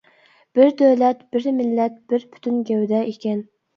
بىر 0.59 0.69
دۆلەت، 0.79 1.21
بىر 1.37 1.45
مىللەت، 1.59 1.99
بىر 2.15 2.27
پۈتۈن 2.33 2.59
گەۋدە 2.71 3.07
ئىكەن. 3.13 3.49